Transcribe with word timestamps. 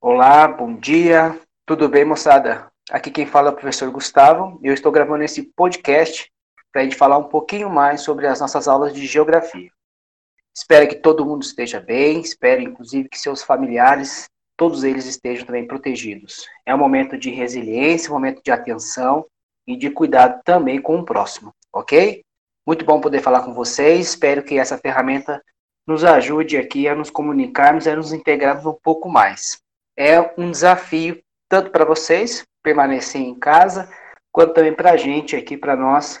Olá, 0.00 0.46
bom 0.46 0.76
dia. 0.76 1.36
Tudo 1.66 1.88
bem, 1.88 2.04
moçada? 2.04 2.70
Aqui 2.88 3.10
quem 3.10 3.26
fala 3.26 3.48
é 3.48 3.50
o 3.50 3.54
professor 3.54 3.90
Gustavo. 3.90 4.60
Eu 4.62 4.72
estou 4.72 4.92
gravando 4.92 5.24
esse 5.24 5.42
podcast 5.42 6.30
para 6.72 6.82
a 6.82 6.84
gente 6.84 6.94
falar 6.94 7.18
um 7.18 7.24
pouquinho 7.24 7.68
mais 7.68 8.02
sobre 8.02 8.28
as 8.28 8.38
nossas 8.38 8.68
aulas 8.68 8.94
de 8.94 9.04
geografia. 9.04 9.68
Espero 10.56 10.88
que 10.88 10.94
todo 10.94 11.26
mundo 11.26 11.42
esteja 11.42 11.80
bem, 11.80 12.20
espero 12.20 12.62
inclusive 12.62 13.08
que 13.08 13.18
seus 13.18 13.42
familiares, 13.42 14.28
todos 14.56 14.84
eles 14.84 15.04
estejam 15.04 15.44
também 15.44 15.66
protegidos. 15.66 16.46
É 16.64 16.72
um 16.72 16.78
momento 16.78 17.18
de 17.18 17.30
resiliência, 17.30 18.08
um 18.08 18.14
momento 18.14 18.40
de 18.40 18.52
atenção 18.52 19.26
e 19.66 19.76
de 19.76 19.90
cuidado 19.90 20.40
também 20.44 20.80
com 20.80 20.96
o 21.00 21.04
próximo, 21.04 21.52
ok? 21.72 22.22
Muito 22.64 22.84
bom 22.84 23.00
poder 23.00 23.20
falar 23.20 23.42
com 23.42 23.52
vocês. 23.52 24.10
Espero 24.10 24.44
que 24.44 24.60
essa 24.60 24.78
ferramenta 24.78 25.42
nos 25.84 26.04
ajude 26.04 26.56
aqui 26.56 26.86
a 26.86 26.94
nos 26.94 27.10
comunicarmos 27.10 27.88
a 27.88 27.96
nos 27.96 28.12
integrarmos 28.12 28.64
um 28.64 28.78
pouco 28.80 29.08
mais 29.08 29.58
é 29.98 30.32
um 30.38 30.48
desafio 30.52 31.20
tanto 31.48 31.70
para 31.72 31.84
vocês 31.84 32.44
permanecer 32.62 33.20
em 33.20 33.34
casa, 33.34 33.92
quanto 34.30 34.54
também 34.54 34.72
para 34.72 34.92
a 34.92 34.96
gente 34.96 35.34
aqui, 35.34 35.56
para 35.56 35.74
nós, 35.74 36.20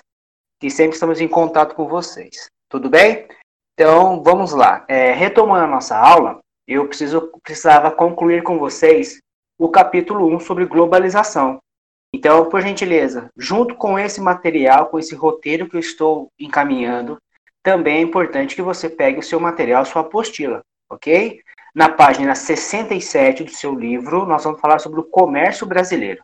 que 0.60 0.68
sempre 0.68 0.94
estamos 0.94 1.20
em 1.20 1.28
contato 1.28 1.76
com 1.76 1.86
vocês. 1.86 2.48
Tudo 2.68 2.90
bem? 2.90 3.28
Então, 3.74 4.20
vamos 4.22 4.52
lá. 4.52 4.84
É, 4.88 5.12
retomando 5.12 5.64
a 5.64 5.68
nossa 5.68 5.96
aula, 5.96 6.40
eu 6.66 6.88
preciso, 6.88 7.30
precisava 7.44 7.92
concluir 7.92 8.42
com 8.42 8.58
vocês 8.58 9.20
o 9.56 9.68
capítulo 9.68 10.26
1 10.34 10.40
sobre 10.40 10.66
globalização. 10.66 11.60
Então, 12.12 12.48
por 12.48 12.60
gentileza, 12.60 13.30
junto 13.36 13.76
com 13.76 13.96
esse 13.96 14.20
material, 14.20 14.86
com 14.86 14.98
esse 14.98 15.14
roteiro 15.14 15.68
que 15.68 15.76
eu 15.76 15.80
estou 15.80 16.28
encaminhando, 16.38 17.18
também 17.62 17.98
é 17.98 18.00
importante 18.00 18.56
que 18.56 18.62
você 18.62 18.88
pegue 18.88 19.20
o 19.20 19.22
seu 19.22 19.38
material, 19.38 19.84
sua 19.84 20.02
apostila, 20.02 20.62
ok? 20.90 21.40
Na 21.78 21.88
página 21.88 22.34
67 22.34 23.44
do 23.44 23.52
seu 23.52 23.72
livro, 23.72 24.26
nós 24.26 24.42
vamos 24.42 24.60
falar 24.60 24.80
sobre 24.80 24.98
o 24.98 25.04
comércio 25.04 25.64
brasileiro. 25.64 26.20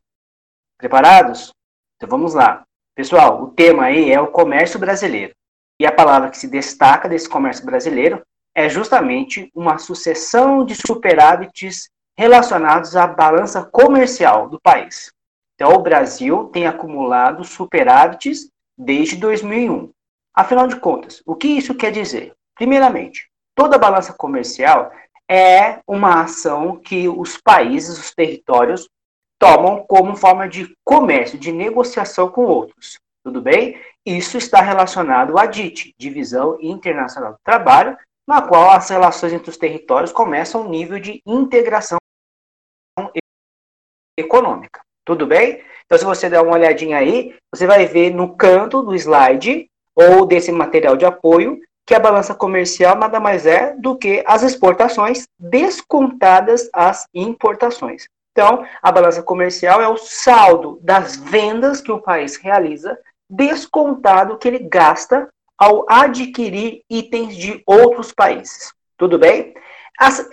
Preparados? 0.77 1.52
Então 1.94 2.08
vamos 2.08 2.34
lá. 2.34 2.64
Pessoal, 2.92 3.41
o 3.41 3.52
tema 3.52 3.84
aí 3.84 4.11
é 4.11 4.20
o 4.20 4.33
comércio 4.33 4.80
brasileiro. 4.80 5.33
E 5.78 5.86
a 5.86 5.92
palavra 5.92 6.28
que 6.28 6.38
se 6.38 6.48
destaca 6.48 7.08
desse 7.08 7.28
comércio 7.28 7.64
brasileiro 7.64 8.20
é 8.52 8.69
justamente 8.69 9.48
uma 9.55 9.78
sucessão 9.78 10.66
de 10.66 10.74
superávites 10.74 11.89
relacionados 12.18 12.96
à 12.96 13.06
balança 13.06 13.62
comercial 13.62 14.48
do 14.48 14.61
país. 14.61 15.12
Então, 15.55 15.74
o 15.74 15.83
Brasil 15.83 16.46
tem 16.46 16.66
acumulado 16.66 17.44
superávites 17.44 18.50
desde 18.77 19.14
2001. 19.14 19.92
Afinal 20.34 20.66
de 20.66 20.80
contas, 20.80 21.22
o 21.24 21.36
que 21.36 21.46
isso 21.46 21.77
quer 21.77 21.92
dizer? 21.92 22.34
Primeiramente, 22.56 23.30
toda 23.55 23.78
balança 23.78 24.12
comercial 24.12 24.91
é 25.30 25.80
uma 25.86 26.22
ação 26.22 26.77
que 26.77 27.08
os 27.08 27.36
países, 27.36 27.98
os 27.98 28.14
territórios, 28.14 28.89
tomam 29.39 29.84
como 29.86 30.17
forma 30.17 30.48
de 30.48 30.75
comércio, 30.84 31.39
de 31.39 31.53
negociação 31.53 32.30
com 32.30 32.44
outros. 32.44 32.98
Tudo 33.22 33.41
bem? 33.41 33.80
Isso 34.05 34.36
está 34.36 34.61
relacionado 34.61 35.39
à 35.39 35.47
DIT, 35.47 35.95
Divisão 35.98 36.58
Internacional 36.61 37.33
do 37.33 37.39
Trabalho, 37.42 37.97
na 38.27 38.42
qual 38.42 38.70
as 38.70 38.89
relações 38.89 39.33
entre 39.33 39.50
os 39.50 39.56
territórios 39.56 40.12
começam 40.12 40.62
um 40.62 40.69
nível 40.69 40.98
de 40.98 41.22
integração 41.27 41.98
econômica. 44.19 44.80
Tudo 45.05 45.27
bem? 45.27 45.62
Então, 45.84 45.98
se 45.98 46.05
você 46.05 46.30
der 46.30 46.41
uma 46.41 46.52
olhadinha 46.52 46.98
aí, 46.98 47.36
você 47.55 47.67
vai 47.67 47.86
ver 47.86 48.14
no 48.14 48.36
canto 48.36 48.83
do 48.83 48.95
slide 48.95 49.69
ou 49.95 50.27
desse 50.27 50.50
material 50.50 50.97
de 50.97 51.05
apoio 51.05 51.61
que 51.86 51.94
a 51.94 52.00
balança 52.00 52.34
comercial 52.34 52.96
nada 52.96 53.20
mais 53.20 53.46
é 53.46 53.74
do 53.77 53.96
que 53.96 54.22
as 54.27 54.42
exportações 54.42 55.27
descontadas 55.38 56.68
as 56.72 57.06
importações. 57.12 58.06
Então, 58.32 58.64
a 58.82 58.90
balança 58.90 59.22
comercial 59.22 59.80
é 59.80 59.88
o 59.88 59.96
saldo 59.96 60.80
das 60.82 61.16
vendas 61.16 61.80
que 61.80 61.92
o 61.92 62.00
país 62.00 62.36
realiza, 62.36 62.98
descontado 63.30 64.38
que 64.38 64.48
ele 64.48 64.58
gasta 64.58 65.28
ao 65.56 65.84
adquirir 65.89 66.83
itens 66.90 67.36
de 67.36 67.62
outros 67.67 68.12
países. 68.12 68.73
Tudo 68.96 69.18
bem? 69.18 69.55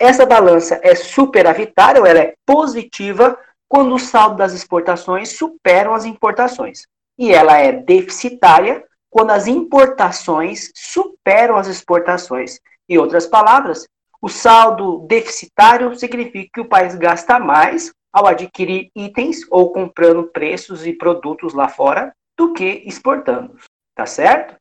Essa 0.00 0.26
balança 0.26 0.80
é 0.82 0.96
superavitária, 0.96 2.00
ou 2.00 2.06
ela 2.06 2.18
é 2.18 2.34
positiva, 2.44 3.38
quando 3.68 3.94
o 3.94 3.98
saldo 4.00 4.36
das 4.36 4.52
exportações 4.52 5.36
superam 5.36 5.94
as 5.94 6.04
importações. 6.04 6.86
E 7.16 7.32
ela 7.32 7.56
é 7.58 7.70
deficitária 7.70 8.84
quando 9.12 9.30
as 9.30 9.46
importações 9.46 10.72
superam 10.74 11.56
as 11.58 11.66
exportações. 11.66 12.58
Em 12.88 12.96
outras 12.96 13.26
palavras, 13.26 13.86
o 14.22 14.28
saldo 14.28 15.06
deficitário 15.06 15.94
significa 15.94 16.48
que 16.54 16.60
o 16.62 16.68
país 16.68 16.94
gasta 16.94 17.38
mais 17.38 17.92
ao 18.10 18.26
adquirir 18.26 18.90
itens 18.96 19.40
ou 19.50 19.70
comprando 19.70 20.24
preços 20.24 20.86
e 20.86 20.94
produtos 20.94 21.52
lá 21.52 21.68
fora 21.68 22.10
do 22.38 22.54
que 22.54 22.82
exportando. 22.86 23.54
Tá 23.94 24.06
certo? 24.06 24.56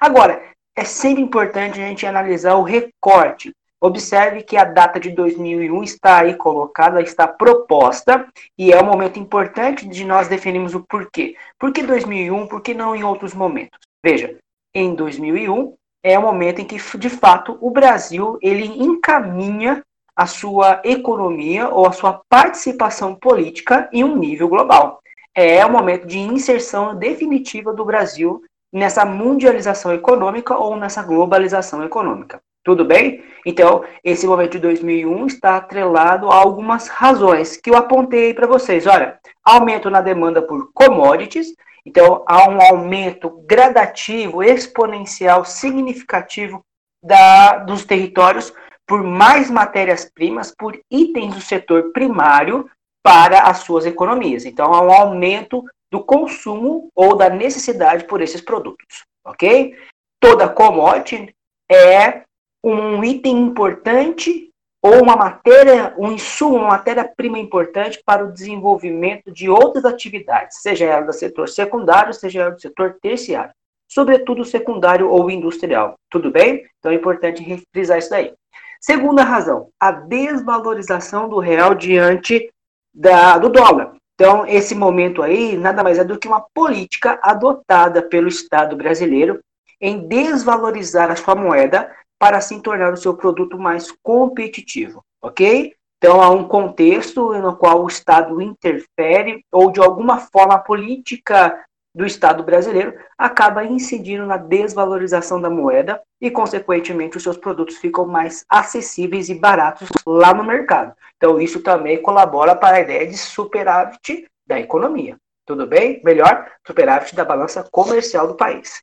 Agora, 0.00 0.40
é 0.76 0.84
sempre 0.84 1.20
importante 1.20 1.80
a 1.80 1.88
gente 1.88 2.06
analisar 2.06 2.54
o 2.54 2.62
recorte. 2.62 3.52
Observe 3.80 4.44
que 4.44 4.56
a 4.56 4.64
data 4.64 5.00
de 5.00 5.10
2001 5.10 5.82
está 5.82 6.20
aí 6.20 6.36
colocada, 6.36 7.02
está 7.02 7.26
proposta, 7.26 8.26
e 8.56 8.72
é 8.72 8.80
um 8.80 8.86
momento 8.86 9.18
importante 9.18 9.86
de 9.88 10.04
nós 10.04 10.28
definirmos 10.28 10.74
o 10.74 10.84
porquê. 10.88 11.34
Por 11.58 11.72
que 11.72 11.82
2001? 11.82 12.46
Por 12.46 12.62
que 12.62 12.72
não 12.72 12.94
em 12.94 13.02
outros 13.02 13.34
momentos? 13.34 13.85
Veja, 14.06 14.36
em 14.72 14.94
2001 14.94 15.74
é 16.00 16.16
o 16.16 16.22
momento 16.22 16.60
em 16.60 16.64
que, 16.64 16.78
de 16.96 17.10
fato, 17.10 17.58
o 17.60 17.72
Brasil 17.72 18.38
ele 18.40 18.64
encaminha 18.64 19.82
a 20.14 20.26
sua 20.26 20.80
economia 20.84 21.68
ou 21.70 21.88
a 21.88 21.90
sua 21.90 22.20
participação 22.28 23.16
política 23.16 23.88
em 23.92 24.04
um 24.04 24.16
nível 24.16 24.48
global. 24.48 25.00
É 25.34 25.66
o 25.66 25.72
momento 25.72 26.06
de 26.06 26.20
inserção 26.20 26.94
definitiva 26.94 27.72
do 27.72 27.84
Brasil 27.84 28.44
nessa 28.72 29.04
mundialização 29.04 29.92
econômica 29.92 30.56
ou 30.56 30.76
nessa 30.76 31.02
globalização 31.02 31.82
econômica. 31.82 32.40
Tudo 32.62 32.84
bem? 32.84 33.24
Então, 33.44 33.82
esse 34.04 34.24
momento 34.24 34.52
de 34.52 34.60
2001 34.60 35.26
está 35.26 35.56
atrelado 35.56 36.30
a 36.30 36.36
algumas 36.36 36.86
razões 36.86 37.56
que 37.56 37.70
eu 37.70 37.76
apontei 37.76 38.32
para 38.32 38.46
vocês. 38.46 38.86
Olha, 38.86 39.18
aumento 39.44 39.90
na 39.90 40.00
demanda 40.00 40.40
por 40.40 40.70
commodities 40.72 41.48
então, 41.86 42.24
há 42.26 42.50
um 42.50 42.60
aumento 42.60 43.30
gradativo, 43.46 44.42
exponencial, 44.42 45.44
significativo 45.44 46.60
da, 47.00 47.58
dos 47.58 47.84
territórios 47.84 48.52
por 48.84 49.04
mais 49.04 49.48
matérias-primas, 49.48 50.52
por 50.56 50.76
itens 50.90 51.36
do 51.36 51.40
setor 51.40 51.92
primário 51.92 52.68
para 53.04 53.42
as 53.42 53.58
suas 53.58 53.86
economias. 53.86 54.44
Então, 54.44 54.74
há 54.74 54.82
um 54.82 54.90
aumento 54.90 55.64
do 55.88 56.02
consumo 56.02 56.90
ou 56.92 57.16
da 57.16 57.30
necessidade 57.30 58.04
por 58.04 58.20
esses 58.20 58.40
produtos, 58.40 59.04
ok? 59.24 59.78
Toda 60.20 60.48
commodity 60.48 61.32
é 61.70 62.22
um 62.64 63.04
item 63.04 63.38
importante 63.42 64.50
ou 64.86 65.02
uma 65.02 65.16
matéria, 65.16 65.92
um 65.98 66.12
insumo, 66.12 66.58
uma 66.58 66.68
matéria-prima 66.68 67.40
importante 67.40 68.00
para 68.06 68.24
o 68.24 68.32
desenvolvimento 68.32 69.32
de 69.32 69.50
outras 69.50 69.84
atividades, 69.84 70.58
seja 70.62 70.84
ela 70.84 71.06
do 71.06 71.12
setor 71.12 71.48
secundário, 71.48 72.14
seja 72.14 72.42
ela 72.42 72.50
do 72.52 72.60
setor 72.60 72.96
terciário, 73.02 73.50
sobretudo 73.88 74.44
secundário 74.44 75.10
ou 75.10 75.28
industrial. 75.28 75.96
Tudo 76.08 76.30
bem? 76.30 76.64
Então 76.78 76.92
é 76.92 76.94
importante 76.94 77.42
refrisar 77.42 77.98
isso 77.98 78.10
daí. 78.10 78.32
Segunda 78.80 79.24
razão, 79.24 79.70
a 79.80 79.90
desvalorização 79.90 81.28
do 81.28 81.40
real 81.40 81.74
diante 81.74 82.48
da, 82.94 83.38
do 83.38 83.48
dólar. 83.48 83.96
Então, 84.14 84.46
esse 84.46 84.74
momento 84.74 85.20
aí 85.20 85.56
nada 85.56 85.82
mais 85.82 85.98
é 85.98 86.04
do 86.04 86.18
que 86.18 86.28
uma 86.28 86.46
política 86.54 87.18
adotada 87.22 88.02
pelo 88.02 88.28
Estado 88.28 88.76
brasileiro 88.76 89.40
em 89.80 90.06
desvalorizar 90.06 91.10
a 91.10 91.16
sua 91.16 91.34
moeda 91.34 91.90
para 92.18 92.38
assim 92.38 92.60
tornar 92.60 92.92
o 92.92 92.96
seu 92.96 93.14
produto 93.14 93.58
mais 93.58 93.90
competitivo, 94.02 95.02
ok? 95.22 95.74
Então, 95.98 96.22
há 96.22 96.30
um 96.30 96.46
contexto 96.46 97.32
no 97.32 97.56
qual 97.56 97.82
o 97.82 97.88
Estado 97.88 98.40
interfere 98.40 99.44
ou, 99.50 99.70
de 99.70 99.80
alguma 99.80 100.18
forma, 100.18 100.54
a 100.54 100.58
política 100.58 101.58
do 101.94 102.04
Estado 102.04 102.42
brasileiro 102.42 102.94
acaba 103.16 103.64
incidindo 103.64 104.26
na 104.26 104.36
desvalorização 104.36 105.40
da 105.40 105.48
moeda 105.48 106.02
e, 106.20 106.30
consequentemente, 106.30 107.16
os 107.16 107.22
seus 107.22 107.38
produtos 107.38 107.78
ficam 107.78 108.06
mais 108.06 108.44
acessíveis 108.50 109.30
e 109.30 109.34
baratos 109.34 109.88
lá 110.06 110.34
no 110.34 110.44
mercado. 110.44 110.94
Então, 111.16 111.40
isso 111.40 111.62
também 111.62 112.02
colabora 112.02 112.54
para 112.54 112.76
a 112.76 112.80
ideia 112.80 113.06
de 113.06 113.16
superávit 113.16 114.26
da 114.46 114.60
economia. 114.60 115.16
Tudo 115.46 115.66
bem? 115.66 116.02
Melhor, 116.04 116.46
superávit 116.66 117.16
da 117.16 117.24
balança 117.24 117.66
comercial 117.72 118.28
do 118.28 118.36
país. 118.36 118.82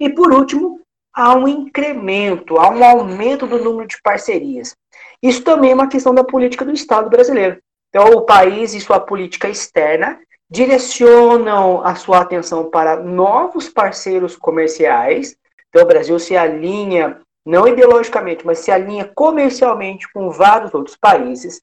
E, 0.00 0.08
por 0.08 0.32
último, 0.32 0.80
há 1.14 1.34
um 1.34 1.46
incremento, 1.46 2.58
há 2.58 2.68
um 2.68 2.84
aumento 2.84 3.46
do 3.46 3.62
número 3.62 3.86
de 3.88 4.00
parcerias. 4.02 4.76
Isso 5.22 5.42
também 5.42 5.70
é 5.70 5.74
uma 5.74 5.88
questão 5.88 6.14
da 6.14 6.24
política 6.24 6.64
do 6.64 6.72
Estado 6.72 7.08
brasileiro. 7.08 7.58
Então, 7.88 8.08
o 8.08 8.22
país 8.22 8.74
e 8.74 8.80
sua 8.80 8.98
política 8.98 9.48
externa 9.48 10.18
direcionam 10.50 11.84
a 11.84 11.94
sua 11.94 12.20
atenção 12.20 12.68
para 12.68 12.96
novos 12.96 13.68
parceiros 13.68 14.36
comerciais. 14.36 15.36
Então, 15.68 15.82
o 15.82 15.86
Brasil 15.86 16.18
se 16.18 16.36
alinha, 16.36 17.20
não 17.46 17.68
ideologicamente, 17.68 18.44
mas 18.44 18.58
se 18.58 18.70
alinha 18.70 19.10
comercialmente 19.14 20.10
com 20.12 20.30
vários 20.30 20.74
outros 20.74 20.96
países, 20.96 21.62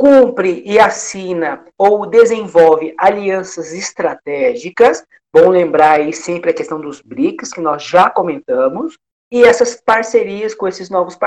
cumpre 0.00 0.62
e 0.64 0.78
assina 0.78 1.62
ou 1.76 2.06
desenvolve 2.06 2.94
alianças 2.96 3.74
estratégicas. 3.74 5.04
Bom 5.30 5.50
lembrar 5.50 6.00
aí 6.00 6.10
sempre 6.10 6.52
a 6.52 6.54
questão 6.54 6.80
dos 6.80 7.02
BRICS, 7.02 7.52
que 7.52 7.60
nós 7.60 7.82
já 7.82 8.08
comentamos, 8.08 8.96
e 9.30 9.44
essas 9.44 9.78
parcerias 9.78 10.54
com 10.54 10.66
esses 10.66 10.88
novos, 10.88 11.18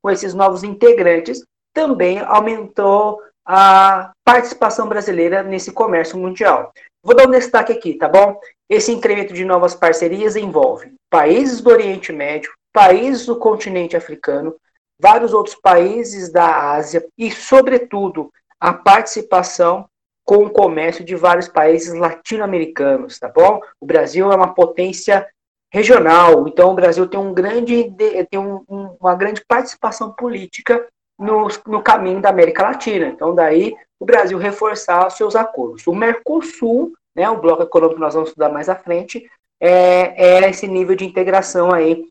com 0.00 0.10
esses 0.10 0.32
novos 0.32 0.64
integrantes 0.64 1.44
também 1.74 2.18
aumentou 2.18 3.20
a 3.44 4.10
participação 4.24 4.88
brasileira 4.88 5.42
nesse 5.42 5.70
comércio 5.70 6.16
mundial. 6.16 6.72
Vou 7.02 7.14
dar 7.14 7.28
um 7.28 7.30
destaque 7.30 7.74
aqui, 7.74 7.92
tá 7.92 8.08
bom? 8.08 8.40
Esse 8.70 8.90
incremento 8.90 9.34
de 9.34 9.44
novas 9.44 9.74
parcerias 9.74 10.34
envolve 10.34 10.94
países 11.10 11.60
do 11.60 11.68
Oriente 11.68 12.10
Médio, 12.10 12.50
países 12.72 13.26
do 13.26 13.36
continente 13.36 13.98
africano, 13.98 14.56
vários 15.04 15.34
outros 15.34 15.54
países 15.54 16.32
da 16.32 16.72
Ásia 16.72 17.06
e, 17.18 17.30
sobretudo, 17.30 18.32
a 18.58 18.72
participação 18.72 19.86
com 20.24 20.46
o 20.46 20.50
comércio 20.50 21.04
de 21.04 21.14
vários 21.14 21.46
países 21.46 21.92
latino-americanos, 21.92 23.18
tá 23.18 23.28
bom? 23.28 23.60
O 23.78 23.84
Brasil 23.84 24.32
é 24.32 24.34
uma 24.34 24.54
potência 24.54 25.28
regional, 25.70 26.48
então 26.48 26.70
o 26.70 26.74
Brasil 26.74 27.06
tem, 27.06 27.20
um 27.20 27.34
grande, 27.34 27.92
tem 28.30 28.40
um, 28.40 28.64
uma 28.98 29.14
grande 29.14 29.44
participação 29.46 30.10
política 30.12 30.86
no, 31.18 31.48
no 31.66 31.82
caminho 31.82 32.22
da 32.22 32.30
América 32.30 32.62
Latina. 32.62 33.08
Então, 33.08 33.34
daí 33.34 33.76
o 34.00 34.06
Brasil 34.06 34.38
reforçar 34.38 35.06
os 35.06 35.18
seus 35.18 35.36
acordos. 35.36 35.86
O 35.86 35.94
Mercosul, 35.94 36.94
né, 37.14 37.28
o 37.28 37.36
bloco 37.36 37.62
econômico 37.62 37.96
que 37.96 38.00
nós 38.00 38.14
vamos 38.14 38.30
estudar 38.30 38.48
mais 38.48 38.70
à 38.70 38.74
frente, 38.74 39.30
é, 39.60 40.44
é 40.44 40.48
esse 40.48 40.66
nível 40.66 40.96
de 40.96 41.04
integração 41.04 41.74
aí 41.74 42.08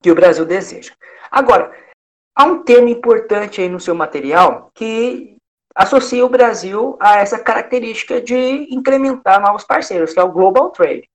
que 0.00 0.12
o 0.12 0.14
Brasil 0.14 0.44
deseja. 0.44 0.92
Agora, 1.28 1.72
há 2.40 2.44
um 2.44 2.62
tema 2.62 2.88
importante 2.88 3.60
aí 3.60 3.68
no 3.68 3.78
seu 3.78 3.94
material 3.94 4.70
que 4.74 5.36
associa 5.74 6.24
o 6.24 6.28
Brasil 6.28 6.96
a 6.98 7.18
essa 7.18 7.38
característica 7.38 8.18
de 8.18 8.66
incrementar 8.74 9.42
novos 9.42 9.64
parceiros, 9.64 10.14
que 10.14 10.18
é 10.18 10.22
o 10.22 10.32
Global 10.32 10.70
Trade. 10.70 11.06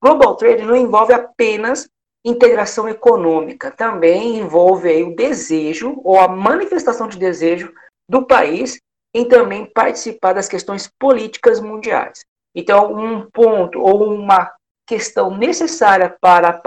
Global 0.00 0.36
Trade 0.36 0.64
não 0.64 0.74
envolve 0.74 1.12
apenas 1.12 1.86
integração 2.24 2.88
econômica, 2.88 3.70
também 3.70 4.38
envolve 4.38 5.02
o 5.02 5.14
desejo 5.14 6.00
ou 6.02 6.18
a 6.18 6.26
manifestação 6.26 7.08
de 7.08 7.18
desejo 7.18 7.70
do 8.08 8.26
país 8.26 8.80
em 9.14 9.28
também 9.28 9.66
participar 9.66 10.32
das 10.32 10.48
questões 10.48 10.90
políticas 10.98 11.60
mundiais. 11.60 12.24
Então, 12.54 12.94
um 12.94 13.28
ponto 13.30 13.78
ou 13.80 14.14
uma 14.14 14.50
questão 14.86 15.36
necessária 15.36 16.16
para 16.20 16.58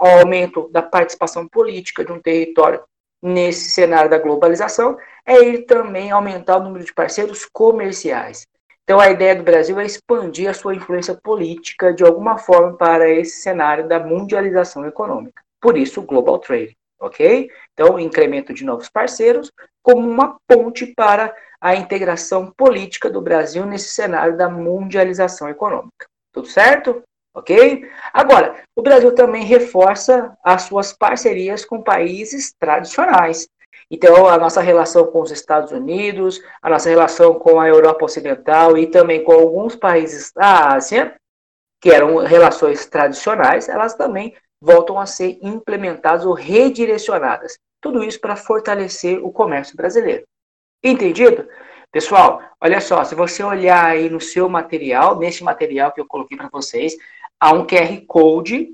o 0.00 0.06
aumento 0.06 0.70
da 0.70 0.82
participação 0.82 1.46
política 1.46 2.02
de 2.02 2.12
um 2.12 2.20
território 2.20 2.82
nesse 3.22 3.70
cenário 3.70 4.10
da 4.10 4.18
globalização 4.18 4.96
é 5.26 5.36
ele 5.36 5.62
também 5.62 6.10
aumentar 6.10 6.56
o 6.56 6.62
número 6.62 6.84
de 6.84 6.94
parceiros 6.94 7.44
comerciais. 7.52 8.46
Então, 8.84 8.98
a 8.98 9.10
ideia 9.10 9.36
do 9.36 9.42
Brasil 9.42 9.78
é 9.78 9.84
expandir 9.84 10.48
a 10.48 10.54
sua 10.54 10.74
influência 10.74 11.14
política 11.14 11.92
de 11.92 12.02
alguma 12.02 12.38
forma 12.38 12.74
para 12.74 13.10
esse 13.10 13.42
cenário 13.42 13.86
da 13.86 14.00
mundialização 14.00 14.86
econômica. 14.86 15.42
Por 15.60 15.76
isso, 15.76 16.00
o 16.00 16.04
Global 16.04 16.38
Trade, 16.38 16.74
ok? 16.98 17.50
Então, 17.74 17.98
incremento 17.98 18.54
de 18.54 18.64
novos 18.64 18.88
parceiros 18.88 19.52
como 19.82 20.08
uma 20.08 20.38
ponte 20.46 20.86
para 20.86 21.34
a 21.60 21.74
integração 21.74 22.50
política 22.56 23.10
do 23.10 23.20
Brasil 23.20 23.66
nesse 23.66 23.90
cenário 23.90 24.36
da 24.36 24.48
mundialização 24.48 25.48
econômica. 25.48 26.06
Tudo 26.32 26.46
certo? 26.46 27.02
Ok? 27.38 27.88
Agora, 28.12 28.64
o 28.74 28.82
Brasil 28.82 29.14
também 29.14 29.44
reforça 29.44 30.36
as 30.42 30.62
suas 30.62 30.92
parcerias 30.92 31.64
com 31.64 31.80
países 31.80 32.52
tradicionais. 32.58 33.48
Então, 33.88 34.26
a 34.26 34.36
nossa 34.36 34.60
relação 34.60 35.06
com 35.06 35.22
os 35.22 35.30
Estados 35.30 35.70
Unidos, 35.70 36.42
a 36.60 36.68
nossa 36.68 36.90
relação 36.90 37.34
com 37.34 37.60
a 37.60 37.68
Europa 37.68 38.04
Ocidental 38.04 38.76
e 38.76 38.88
também 38.88 39.22
com 39.22 39.32
alguns 39.32 39.76
países 39.76 40.32
da 40.34 40.74
Ásia, 40.74 41.14
que 41.80 41.90
eram 41.90 42.16
relações 42.16 42.84
tradicionais, 42.86 43.68
elas 43.68 43.94
também 43.94 44.34
voltam 44.60 44.98
a 44.98 45.06
ser 45.06 45.38
implementadas 45.40 46.26
ou 46.26 46.34
redirecionadas. 46.34 47.56
Tudo 47.80 48.02
isso 48.02 48.20
para 48.20 48.34
fortalecer 48.34 49.24
o 49.24 49.30
comércio 49.30 49.76
brasileiro. 49.76 50.24
Entendido? 50.82 51.48
Pessoal, 51.90 52.42
olha 52.60 52.82
só, 52.82 53.02
se 53.02 53.14
você 53.14 53.42
olhar 53.42 53.82
aí 53.82 54.10
no 54.10 54.20
seu 54.20 54.46
material, 54.46 55.18
nesse 55.18 55.42
material 55.42 55.90
que 55.90 56.00
eu 56.00 56.06
coloquei 56.06 56.36
para 56.36 56.50
vocês, 56.52 56.94
há 57.40 57.52
um 57.52 57.66
QR 57.66 58.00
Code. 58.06 58.68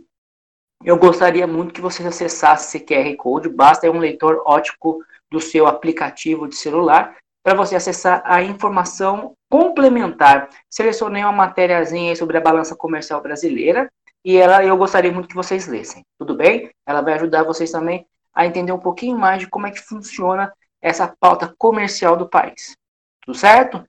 Eu 0.85 0.97
gostaria 0.99 1.47
muito 1.47 1.73
que 1.73 1.81
vocês 1.81 2.07
acessassem 2.07 2.81
esse 2.81 2.87
QR 2.87 3.17
Code. 3.17 3.49
Basta 3.49 3.91
um 3.91 3.99
leitor 3.99 4.43
ótico 4.45 5.05
do 5.31 5.41
seu 5.41 5.67
aplicativo 5.67 6.49
de 6.49 6.57
celular 6.57 7.17
para 7.43 7.55
você 7.55 7.77
acessar 7.77 8.23
a 8.25 8.43
informação 8.43 9.35
complementar. 9.51 10.49
Selecionei 10.71 11.23
uma 11.23 11.33
matériazinha 11.33 12.17
sobre 12.17 12.39
a 12.39 12.41
balança 12.41 12.75
comercial 12.75 13.21
brasileira 13.21 13.91
e 14.25 14.37
ela 14.37 14.65
eu 14.65 14.77
gostaria 14.77 15.13
muito 15.13 15.29
que 15.29 15.35
vocês 15.35 15.67
lessem. 15.67 16.03
Tudo 16.19 16.35
bem? 16.35 16.71
Ela 16.87 17.03
vai 17.03 17.15
ajudar 17.15 17.45
vocês 17.45 17.71
também 17.71 18.07
a 18.35 18.47
entender 18.47 18.73
um 18.73 18.79
pouquinho 18.79 19.19
mais 19.19 19.41
de 19.41 19.49
como 19.49 19.67
é 19.67 19.71
que 19.71 19.81
funciona 19.81 20.53
essa 20.81 21.15
pauta 21.21 21.55
comercial 21.59 22.17
do 22.17 22.29
país. 22.29 22.77
Tudo 23.25 23.37
certo? 23.37 23.85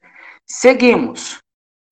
Seguimos. 0.45 1.39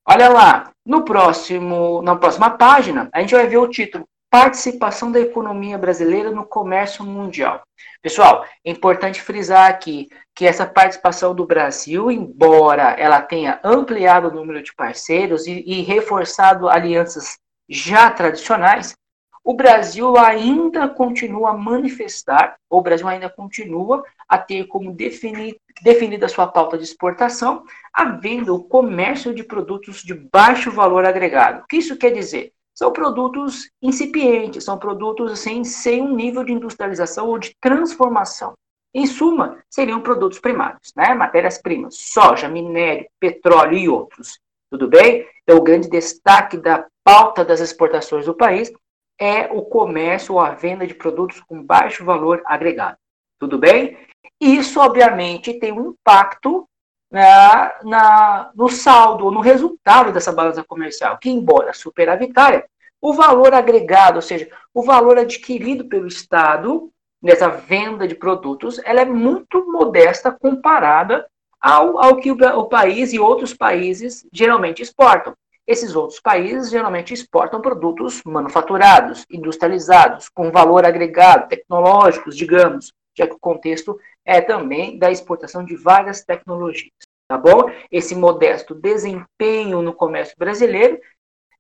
Olha 0.05 0.27
lá, 0.27 0.71
no 0.85 1.05
próximo, 1.05 2.01
na 2.01 2.15
próxima 2.15 2.49
página, 2.49 3.09
a 3.13 3.21
gente 3.21 3.35
vai 3.35 3.47
ver 3.47 3.57
o 3.57 3.69
título 3.69 4.05
Participação 4.29 5.11
da 5.11 5.19
economia 5.19 5.77
brasileira 5.77 6.31
no 6.31 6.43
comércio 6.43 7.05
mundial. 7.05 7.61
Pessoal, 8.01 8.43
é 8.65 8.71
importante 8.71 9.21
frisar 9.21 9.69
aqui 9.69 10.09
que 10.35 10.45
essa 10.45 10.65
participação 10.65 11.35
do 11.35 11.45
Brasil, 11.45 12.09
embora 12.09 12.95
ela 12.97 13.21
tenha 13.21 13.59
ampliado 13.63 14.27
o 14.27 14.33
número 14.33 14.61
de 14.63 14.73
parceiros 14.73 15.45
e, 15.45 15.63
e 15.65 15.83
reforçado 15.83 16.67
alianças 16.67 17.37
já 17.69 18.09
tradicionais, 18.09 18.95
o 19.43 19.53
Brasil 19.53 20.17
ainda 20.17 20.87
continua 20.87 21.51
a 21.51 21.57
manifestar, 21.57 22.55
o 22.69 22.81
Brasil 22.81 23.07
ainda 23.07 23.29
continua 23.29 24.03
a 24.33 24.37
ter 24.39 24.65
como 24.65 24.91
definir, 24.91 25.55
definida 25.83 26.27
sua 26.27 26.47
pauta 26.47 26.75
de 26.75 26.83
exportação 26.83 27.63
a 27.93 28.05
venda, 28.05 28.51
o 28.51 28.63
comércio 28.63 29.33
de 29.33 29.43
produtos 29.43 30.01
de 30.01 30.15
baixo 30.15 30.71
valor 30.71 31.05
agregado. 31.05 31.61
O 31.61 31.67
que 31.67 31.77
isso 31.77 31.95
quer 31.95 32.09
dizer? 32.09 32.51
São 32.73 32.91
produtos 32.91 33.69
incipientes, 33.79 34.63
são 34.63 34.79
produtos 34.79 35.31
assim, 35.31 35.63
sem 35.63 36.01
um 36.01 36.15
nível 36.15 36.43
de 36.43 36.51
industrialização 36.51 37.27
ou 37.27 37.37
de 37.37 37.55
transformação. 37.61 38.53
Em 38.95 39.05
suma, 39.05 39.63
seriam 39.69 40.01
produtos 40.01 40.39
primários, 40.39 40.91
né? 40.95 41.13
matérias-primas, 41.13 41.95
soja, 41.97 42.47
minério, 42.47 43.05
petróleo 43.19 43.77
e 43.77 43.87
outros. 43.87 44.39
Tudo 44.71 44.87
bem? 44.87 45.27
Então, 45.43 45.57
o 45.57 45.63
grande 45.63 45.87
destaque 45.87 46.57
da 46.57 46.87
pauta 47.03 47.45
das 47.45 47.59
exportações 47.59 48.25
do 48.25 48.33
país 48.33 48.71
é 49.19 49.51
o 49.51 49.61
comércio 49.61 50.33
ou 50.33 50.39
a 50.39 50.51
venda 50.51 50.87
de 50.87 50.95
produtos 50.95 51.39
com 51.41 51.61
baixo 51.61 52.03
valor 52.03 52.41
agregado. 52.45 52.97
Tudo 53.39 53.59
bem? 53.59 53.97
Isso, 54.43 54.81
obviamente, 54.81 55.53
tem 55.53 55.71
um 55.71 55.91
impacto 55.91 56.67
na, 57.09 57.73
na, 57.81 58.51
no 58.53 58.67
saldo, 58.67 59.31
no 59.31 59.39
resultado 59.39 60.11
dessa 60.11 60.33
balança 60.33 60.61
comercial, 60.65 61.17
que, 61.17 61.29
embora 61.29 61.71
superavitária, 61.73 62.65
o 63.01 63.13
valor 63.13 63.53
agregado, 63.53 64.17
ou 64.17 64.21
seja, 64.21 64.49
o 64.73 64.83
valor 64.83 65.17
adquirido 65.17 65.85
pelo 65.85 66.07
Estado 66.07 66.91
nessa 67.21 67.47
venda 67.47 68.05
de 68.05 68.15
produtos, 68.15 68.81
ela 68.83 68.99
é 68.99 69.05
muito 69.05 69.65
modesta 69.71 70.29
comparada 70.29 71.25
ao, 71.61 71.97
ao 72.03 72.17
que 72.17 72.29
o, 72.29 72.35
o 72.35 72.65
país 72.65 73.13
e 73.13 73.19
outros 73.19 73.53
países 73.53 74.27
geralmente 74.33 74.81
exportam. 74.81 75.33
Esses 75.65 75.95
outros 75.95 76.19
países 76.19 76.69
geralmente 76.69 77.13
exportam 77.13 77.61
produtos 77.61 78.21
manufaturados, 78.25 79.25
industrializados, 79.31 80.27
com 80.27 80.51
valor 80.51 80.85
agregado, 80.85 81.47
tecnológicos, 81.47 82.35
digamos, 82.35 82.91
já 83.17 83.25
que 83.27 83.35
o 83.35 83.39
contexto 83.39 83.97
é 84.25 84.41
também 84.41 84.97
da 84.97 85.11
exportação 85.11 85.63
de 85.63 85.75
várias 85.75 86.23
tecnologias. 86.23 86.91
Tá 87.27 87.37
bom? 87.37 87.71
Esse 87.91 88.15
modesto 88.15 88.75
desempenho 88.75 89.81
no 89.81 89.93
comércio 89.93 90.35
brasileiro 90.37 90.99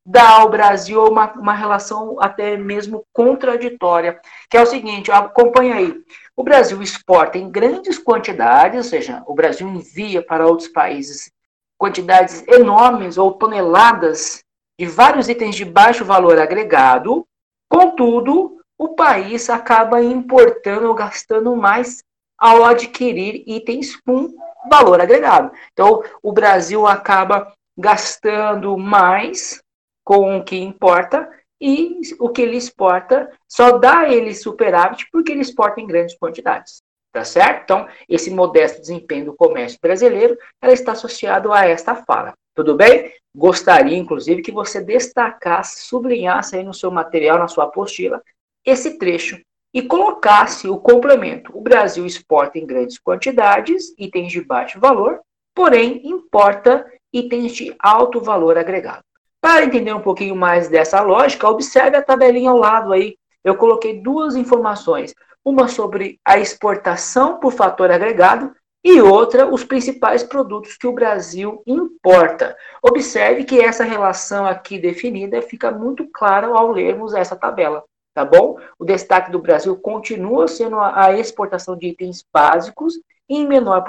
dá 0.05 0.29
ao 0.29 0.49
Brasil 0.49 1.03
uma, 1.05 1.31
uma 1.33 1.53
relação 1.53 2.17
até 2.19 2.57
mesmo 2.57 3.05
contraditória, 3.13 4.19
que 4.49 4.57
é 4.57 4.61
o 4.61 4.65
seguinte, 4.65 5.11
acompanha 5.11 5.75
aí. 5.75 5.95
O 6.35 6.43
Brasil 6.43 6.81
exporta 6.81 7.37
em 7.37 7.49
grandes 7.49 7.97
quantidades, 7.97 8.77
ou 8.77 8.83
seja, 8.83 9.23
o 9.25 9.33
Brasil 9.33 9.67
envia 9.67 10.21
para 10.21 10.45
outros 10.45 10.67
países 10.67 11.31
quantidades 11.77 12.45
enormes 12.47 13.17
ou 13.17 13.33
toneladas 13.33 14.43
de 14.79 14.85
vários 14.85 15.29
itens 15.29 15.55
de 15.55 15.65
baixo 15.65 16.03
valor 16.03 16.39
agregado, 16.39 17.25
contudo, 17.69 18.57
o 18.77 18.95
país 18.95 19.49
acaba 19.49 20.01
importando 20.01 20.87
ou 20.87 20.93
gastando 20.93 21.55
mais 21.55 22.03
ao 22.43 22.65
adquirir 22.65 23.41
itens 23.47 23.95
com 23.95 24.35
valor 24.69 24.99
agregado. 24.99 25.49
Então, 25.71 26.03
o 26.21 26.33
Brasil 26.33 26.85
acaba 26.85 27.53
gastando 27.77 28.77
mais 28.77 29.61
com 30.03 30.37
o 30.37 30.43
que 30.43 30.57
importa 30.57 31.29
e 31.61 32.01
o 32.19 32.27
que 32.27 32.41
ele 32.41 32.57
exporta 32.57 33.31
só 33.47 33.77
dá 33.77 34.09
ele 34.09 34.35
superávit 34.35 35.07
porque 35.09 35.31
ele 35.31 35.39
exporta 35.39 35.79
em 35.79 35.87
grandes 35.87 36.17
quantidades. 36.17 36.81
tá 37.13 37.23
certo? 37.23 37.63
Então, 37.63 37.87
esse 38.09 38.29
modesto 38.29 38.81
desempenho 38.81 39.25
do 39.25 39.35
comércio 39.35 39.79
brasileiro, 39.81 40.37
ela 40.61 40.73
está 40.73 40.91
associado 40.91 41.53
a 41.53 41.65
esta 41.65 41.95
fala. 41.95 42.33
Tudo 42.53 42.75
bem? 42.75 43.13
Gostaria, 43.33 43.97
inclusive, 43.97 44.41
que 44.41 44.51
você 44.51 44.81
destacasse, 44.81 45.83
sublinhasse 45.83 46.57
aí 46.57 46.63
no 46.63 46.73
seu 46.73 46.91
material, 46.91 47.39
na 47.39 47.47
sua 47.47 47.65
apostila, 47.65 48.21
esse 48.65 48.97
trecho 48.97 49.39
e 49.73 49.81
colocasse 49.81 50.69
o 50.69 50.77
complemento. 50.77 51.51
O 51.57 51.61
Brasil 51.61 52.05
exporta 52.05 52.59
em 52.59 52.65
grandes 52.65 52.99
quantidades 52.99 53.93
itens 53.97 54.31
de 54.31 54.41
baixo 54.41 54.79
valor, 54.79 55.19
porém 55.55 56.01
importa 56.07 56.85
itens 57.11 57.53
de 57.53 57.75
alto 57.79 58.21
valor 58.21 58.57
agregado. 58.57 59.03
Para 59.41 59.65
entender 59.65 59.93
um 59.93 60.01
pouquinho 60.01 60.35
mais 60.35 60.69
dessa 60.69 61.01
lógica, 61.01 61.49
observe 61.49 61.97
a 61.97 62.03
tabelinha 62.03 62.51
ao 62.51 62.57
lado 62.57 62.93
aí. 62.93 63.17
Eu 63.43 63.55
coloquei 63.55 63.99
duas 63.99 64.35
informações, 64.35 65.13
uma 65.43 65.67
sobre 65.67 66.19
a 66.23 66.37
exportação 66.37 67.39
por 67.39 67.51
fator 67.51 67.91
agregado 67.91 68.55
e 68.85 69.01
outra 69.01 69.47
os 69.47 69.63
principais 69.63 70.23
produtos 70.23 70.77
que 70.77 70.87
o 70.87 70.93
Brasil 70.93 71.61
importa. 71.65 72.55
Observe 72.81 73.43
que 73.43 73.59
essa 73.59 73.83
relação 73.83 74.45
aqui 74.45 74.77
definida 74.77 75.41
fica 75.41 75.71
muito 75.71 76.07
clara 76.13 76.47
ao 76.47 76.71
lermos 76.71 77.13
essa 77.13 77.35
tabela 77.35 77.83
tá 78.13 78.23
bom? 78.23 78.57
O 78.77 78.85
destaque 78.85 79.31
do 79.31 79.39
Brasil 79.39 79.75
continua 79.75 80.47
sendo 80.47 80.79
a 80.79 81.17
exportação 81.17 81.75
de 81.75 81.87
itens 81.87 82.23
básicos 82.31 82.99
em 83.29 83.47
menor 83.47 83.83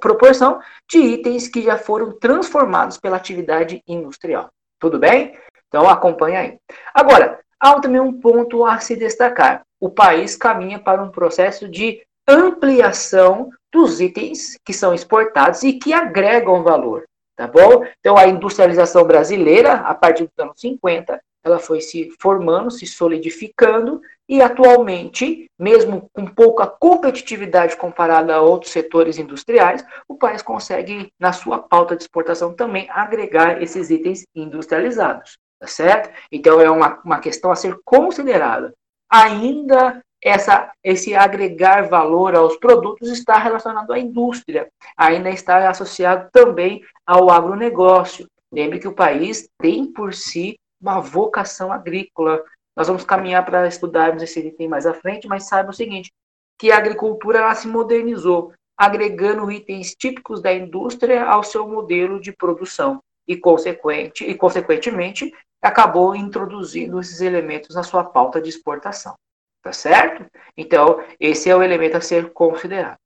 proporção 0.00 0.58
de 0.90 0.98
itens 0.98 1.46
que 1.46 1.62
já 1.62 1.76
foram 1.76 2.12
transformados 2.18 2.98
pela 2.98 3.16
atividade 3.16 3.82
industrial. 3.86 4.50
Tudo 4.78 4.98
bem? 4.98 5.38
Então 5.68 5.88
acompanha 5.88 6.40
aí. 6.40 6.58
Agora, 6.94 7.38
há 7.60 7.78
também 7.80 8.00
um 8.00 8.18
ponto 8.18 8.64
a 8.64 8.78
se 8.80 8.96
destacar. 8.96 9.62
O 9.78 9.90
país 9.90 10.36
caminha 10.36 10.78
para 10.78 11.02
um 11.02 11.10
processo 11.10 11.68
de 11.68 12.02
ampliação 12.26 13.50
dos 13.72 14.00
itens 14.00 14.58
que 14.64 14.72
são 14.72 14.92
exportados 14.92 15.62
e 15.62 15.74
que 15.74 15.92
agregam 15.92 16.62
valor, 16.62 17.04
tá 17.36 17.46
bom? 17.46 17.84
Então 18.00 18.16
a 18.16 18.26
industrialização 18.26 19.04
brasileira, 19.04 19.74
a 19.74 19.94
partir 19.94 20.24
dos 20.24 20.38
anos 20.38 20.60
50, 20.60 21.20
ela 21.42 21.58
foi 21.58 21.80
se 21.80 22.10
formando, 22.20 22.70
se 22.70 22.86
solidificando 22.86 24.00
e 24.28 24.40
atualmente, 24.40 25.50
mesmo 25.58 26.08
com 26.12 26.24
pouca 26.26 26.66
competitividade 26.66 27.76
comparada 27.76 28.34
a 28.34 28.40
outros 28.40 28.72
setores 28.72 29.18
industriais, 29.18 29.84
o 30.06 30.16
país 30.16 30.42
consegue, 30.42 31.12
na 31.18 31.32
sua 31.32 31.58
pauta 31.58 31.96
de 31.96 32.02
exportação, 32.02 32.54
também 32.54 32.88
agregar 32.90 33.60
esses 33.60 33.90
itens 33.90 34.24
industrializados, 34.34 35.36
tá 35.58 35.66
certo? 35.66 36.10
Então 36.30 36.60
é 36.60 36.70
uma, 36.70 37.00
uma 37.04 37.18
questão 37.18 37.50
a 37.50 37.56
ser 37.56 37.76
considerada. 37.84 38.72
Ainda 39.10 40.00
essa, 40.22 40.70
esse 40.84 41.14
agregar 41.14 41.88
valor 41.88 42.36
aos 42.36 42.56
produtos 42.56 43.10
está 43.10 43.38
relacionado 43.38 43.92
à 43.92 43.98
indústria, 43.98 44.68
ainda 44.96 45.30
está 45.30 45.68
associado 45.68 46.28
também 46.30 46.82
ao 47.06 47.30
agronegócio. 47.30 48.28
Lembre 48.52 48.78
que 48.78 48.88
o 48.88 48.94
país 48.94 49.48
tem 49.58 49.90
por 49.90 50.12
si 50.12 50.58
uma 50.80 51.00
vocação 51.00 51.72
agrícola. 51.72 52.42
Nós 52.76 52.88
vamos 52.88 53.04
caminhar 53.04 53.44
para 53.44 53.66
estudarmos 53.66 54.22
esse 54.22 54.40
item 54.40 54.68
mais 54.68 54.86
à 54.86 54.94
frente, 54.94 55.28
mas 55.28 55.48
saiba 55.48 55.70
o 55.70 55.74
seguinte, 55.74 56.12
que 56.58 56.70
a 56.70 56.78
agricultura 56.78 57.38
ela 57.38 57.54
se 57.54 57.68
modernizou, 57.68 58.52
agregando 58.76 59.50
itens 59.50 59.94
típicos 59.94 60.40
da 60.40 60.52
indústria 60.52 61.24
ao 61.24 61.42
seu 61.42 61.68
modelo 61.68 62.20
de 62.20 62.32
produção 62.32 63.02
e, 63.26 63.36
consequente, 63.36 64.24
e 64.24 64.34
consequentemente, 64.34 65.32
acabou 65.60 66.16
introduzindo 66.16 66.98
esses 66.98 67.20
elementos 67.20 67.74
na 67.74 67.82
sua 67.82 68.04
pauta 68.04 68.40
de 68.40 68.48
exportação. 68.48 69.14
Tá 69.62 69.72
certo? 69.74 70.24
Então, 70.56 71.04
esse 71.18 71.50
é 71.50 71.54
o 71.54 71.62
elemento 71.62 71.96
a 71.96 72.00
ser 72.00 72.32
considerado. 72.32 72.96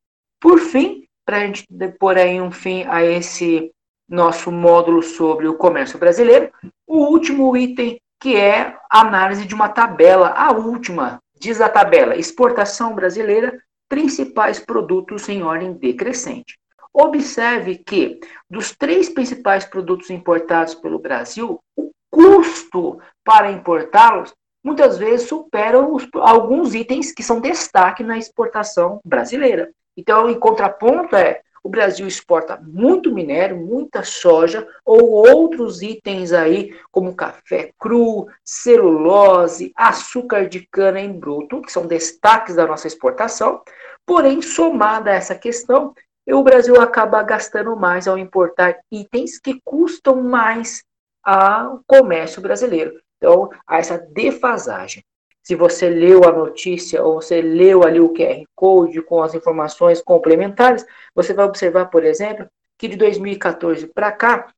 Por 0.40 0.60
fim, 0.60 1.04
para 1.26 1.38
a 1.38 1.40
gente 1.40 1.64
pôr 1.98 2.16
aí 2.16 2.40
um 2.40 2.52
fim 2.52 2.84
a 2.84 3.02
esse 3.04 3.72
nosso 4.08 4.52
módulo 4.52 5.02
sobre 5.02 5.48
o 5.48 5.56
comércio 5.56 5.98
brasileiro, 5.98 6.52
o 6.86 6.98
último 7.06 7.56
item 7.56 7.98
que 8.20 8.36
é 8.36 8.76
a 8.90 9.00
análise 9.00 9.44
de 9.44 9.54
uma 9.54 9.68
tabela, 9.68 10.28
a 10.28 10.50
última, 10.50 11.20
diz 11.38 11.60
a 11.60 11.68
tabela, 11.68 12.16
exportação 12.16 12.94
brasileira, 12.94 13.60
principais 13.88 14.58
produtos 14.58 15.28
em 15.28 15.42
ordem 15.42 15.74
decrescente. 15.74 16.58
Observe 16.92 17.76
que 17.76 18.20
dos 18.48 18.74
três 18.74 19.10
principais 19.10 19.64
produtos 19.64 20.10
importados 20.10 20.74
pelo 20.74 20.98
Brasil, 20.98 21.60
o 21.76 21.90
custo 22.10 22.98
para 23.22 23.50
importá-los 23.50 24.32
muitas 24.64 24.96
vezes 24.96 25.28
supera 25.28 25.78
os, 25.78 26.08
alguns 26.14 26.74
itens 26.74 27.12
que 27.12 27.22
são 27.22 27.40
destaque 27.40 28.02
na 28.02 28.16
exportação 28.16 29.00
brasileira. 29.04 29.70
Então, 29.96 30.30
em 30.30 30.38
contraponto, 30.38 31.14
é 31.14 31.42
o 31.64 31.68
Brasil 31.70 32.06
exporta 32.06 32.60
muito 32.62 33.10
minério, 33.10 33.56
muita 33.56 34.02
soja 34.02 34.68
ou 34.84 35.10
outros 35.10 35.80
itens 35.80 36.30
aí, 36.30 36.78
como 36.92 37.16
café 37.16 37.72
cru, 37.78 38.26
celulose, 38.44 39.72
açúcar 39.74 40.46
de 40.46 40.68
cana 40.70 41.00
em 41.00 41.10
bruto, 41.10 41.62
que 41.62 41.72
são 41.72 41.86
destaques 41.86 42.54
da 42.54 42.66
nossa 42.66 42.86
exportação. 42.86 43.62
Porém, 44.04 44.42
somada 44.42 45.10
a 45.10 45.14
essa 45.14 45.34
questão, 45.34 45.94
o 46.28 46.42
Brasil 46.42 46.78
acaba 46.78 47.22
gastando 47.22 47.74
mais 47.74 48.06
ao 48.06 48.18
importar 48.18 48.78
itens 48.92 49.38
que 49.38 49.58
custam 49.64 50.22
mais 50.22 50.84
ao 51.22 51.80
comércio 51.86 52.42
brasileiro. 52.42 53.00
Então, 53.16 53.48
há 53.66 53.78
essa 53.78 53.96
defasagem. 53.96 55.02
Se 55.44 55.54
você 55.54 55.90
leu 55.90 56.24
a 56.24 56.32
notícia 56.32 57.04
ou 57.04 57.20
você 57.20 57.42
leu 57.42 57.84
ali 57.84 58.00
o 58.00 58.14
QR 58.14 58.42
Code 58.54 59.02
com 59.02 59.22
as 59.22 59.34
informações 59.34 60.00
complementares, 60.00 60.86
você 61.14 61.34
vai 61.34 61.44
observar, 61.44 61.90
por 61.90 62.02
exemplo, 62.02 62.48
que 62.78 62.88
de 62.88 62.96
2014 62.96 63.86
para 63.88 64.10
cá, 64.10 64.48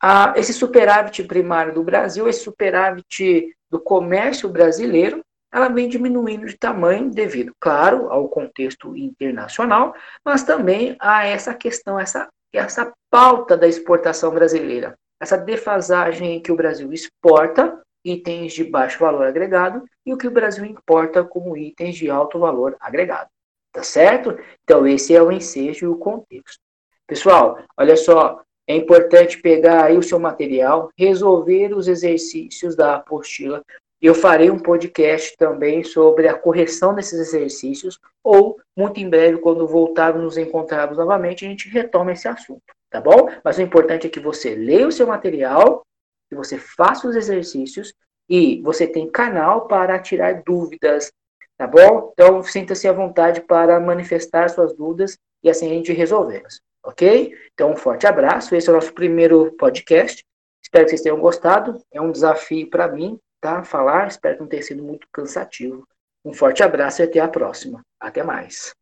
a, 0.00 0.34
esse 0.36 0.52
superávit 0.52 1.24
primário 1.24 1.74
do 1.74 1.82
Brasil, 1.82 2.28
esse 2.28 2.44
superávit 2.44 3.52
do 3.68 3.80
comércio 3.80 4.48
brasileiro, 4.48 5.20
ela 5.52 5.68
vem 5.68 5.88
diminuindo 5.88 6.46
de 6.46 6.56
tamanho 6.56 7.10
devido, 7.10 7.52
claro, 7.58 8.08
ao 8.10 8.28
contexto 8.28 8.96
internacional, 8.96 9.94
mas 10.24 10.44
também 10.44 10.96
a 11.00 11.26
essa 11.26 11.54
questão, 11.54 11.98
essa, 11.98 12.28
essa 12.52 12.92
pauta 13.10 13.56
da 13.56 13.66
exportação 13.66 14.32
brasileira, 14.32 14.94
essa 15.20 15.36
defasagem 15.36 16.40
que 16.40 16.52
o 16.52 16.56
Brasil 16.56 16.92
exporta 16.92 17.80
itens 18.06 18.52
de 18.52 18.62
baixo 18.62 19.00
valor 19.00 19.26
agregado 19.26 19.84
e 20.04 20.12
o 20.12 20.16
que 20.16 20.28
o 20.28 20.30
Brasil 20.30 20.64
importa 20.64 21.24
como 21.24 21.56
itens 21.56 21.96
de 21.96 22.08
alto 22.08 22.38
valor 22.38 22.76
agregado. 22.80 23.28
Tá 23.72 23.82
certo? 23.82 24.38
Então, 24.62 24.86
esse 24.86 25.14
é 25.14 25.22
o 25.22 25.32
ensejo 25.32 25.84
e 25.84 25.88
o 25.88 25.98
contexto. 25.98 26.60
Pessoal, 27.06 27.58
olha 27.76 27.96
só, 27.96 28.40
é 28.66 28.74
importante 28.74 29.40
pegar 29.40 29.84
aí 29.84 29.98
o 29.98 30.02
seu 30.02 30.18
material, 30.18 30.90
resolver 30.96 31.74
os 31.74 31.86
exercícios 31.86 32.74
da 32.74 32.96
apostila. 32.96 33.62
Eu 34.00 34.14
farei 34.14 34.50
um 34.50 34.58
podcast 34.58 35.36
também 35.36 35.84
sobre 35.84 36.28
a 36.28 36.34
correção 36.34 36.94
desses 36.94 37.18
exercícios, 37.18 37.98
ou, 38.22 38.58
muito 38.76 38.98
em 38.98 39.08
breve, 39.08 39.38
quando 39.38 39.66
voltarmos 39.66 40.22
nos 40.22 40.38
encontrarmos 40.38 40.98
novamente, 40.98 41.44
a 41.44 41.48
gente 41.48 41.68
retoma 41.68 42.12
esse 42.12 42.28
assunto, 42.28 42.62
tá 42.90 43.00
bom? 43.00 43.28
Mas 43.44 43.58
o 43.58 43.62
importante 43.62 44.06
é 44.06 44.10
que 44.10 44.20
você 44.20 44.54
leia 44.54 44.88
o 44.88 44.92
seu 44.92 45.06
material, 45.06 45.82
que 46.28 46.36
você 46.36 46.58
faça 46.58 47.08
os 47.08 47.16
exercícios 47.16 47.92
e 48.28 48.60
você 48.62 48.86
tem 48.86 49.10
canal 49.10 49.66
para 49.66 49.98
tirar 49.98 50.42
dúvidas, 50.42 51.12
tá 51.56 51.66
bom? 51.66 52.10
Então, 52.12 52.42
sinta-se 52.42 52.88
à 52.88 52.92
vontade 52.92 53.40
para 53.40 53.78
manifestar 53.78 54.48
suas 54.48 54.74
dúvidas 54.74 55.16
e 55.42 55.50
assim 55.50 55.66
a 55.66 55.74
gente 55.74 55.92
resolvê-las, 55.92 56.60
ok? 56.84 57.32
Então, 57.54 57.72
um 57.72 57.76
forte 57.76 58.06
abraço. 58.06 58.54
Esse 58.54 58.68
é 58.68 58.72
o 58.72 58.74
nosso 58.74 58.92
primeiro 58.92 59.52
podcast. 59.52 60.24
Espero 60.62 60.84
que 60.84 60.90
vocês 60.90 61.02
tenham 61.02 61.20
gostado. 61.20 61.80
É 61.92 62.00
um 62.00 62.10
desafio 62.10 62.68
para 62.68 62.88
mim, 62.88 63.18
tá? 63.40 63.62
Falar. 63.62 64.08
Espero 64.08 64.34
que 64.34 64.40
não 64.40 64.48
tenha 64.48 64.62
sido 64.62 64.82
muito 64.82 65.06
cansativo. 65.12 65.86
Um 66.24 66.32
forte 66.32 66.62
abraço 66.62 67.02
e 67.02 67.04
até 67.04 67.20
a 67.20 67.28
próxima. 67.28 67.80
Até 68.00 68.24
mais. 68.24 68.74